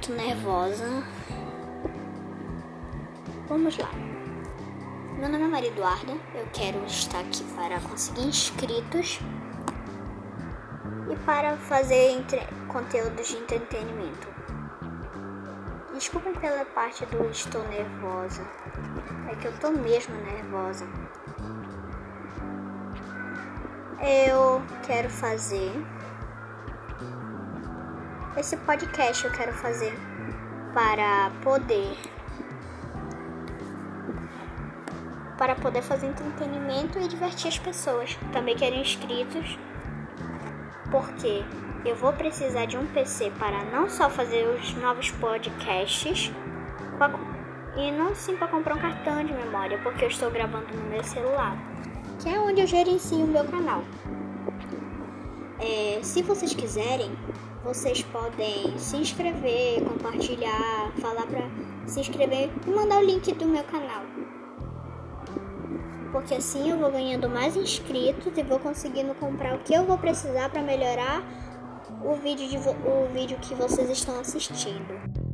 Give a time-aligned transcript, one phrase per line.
[0.00, 1.02] muito nervosa.
[3.48, 3.88] Vamos lá.
[5.18, 6.12] Meu nome é Maria Eduarda.
[6.34, 9.18] Eu quero estar aqui para conseguir inscritos
[11.10, 12.40] e para fazer entre...
[12.68, 14.28] conteúdos de entretenimento.
[15.94, 18.42] Desculpem pela parte do estou nervosa.
[19.30, 20.86] É que eu tô mesmo nervosa.
[24.02, 25.72] Eu quero fazer
[28.36, 29.92] esse podcast eu quero fazer
[30.72, 31.96] para poder
[35.36, 38.14] para poder fazer entretenimento e divertir as pessoas.
[38.30, 39.58] Também quero inscritos,
[40.90, 41.42] porque
[41.84, 46.30] eu vou precisar de um PC para não só fazer os novos podcasts,
[47.74, 51.02] e não sim para comprar um cartão de memória, porque eu estou gravando no meu
[51.02, 51.56] celular,
[52.20, 53.82] que é onde eu gerencio o meu canal.
[55.60, 57.10] É, se vocês quiserem,
[57.62, 61.42] vocês podem se inscrever, compartilhar, falar para
[61.86, 64.02] se inscrever e mandar o link do meu canal
[66.12, 69.96] porque assim eu vou ganhando mais inscritos e vou conseguindo comprar o que eu vou
[69.96, 71.22] precisar para melhorar
[72.04, 75.29] o vídeo, de, o vídeo que vocês estão assistindo.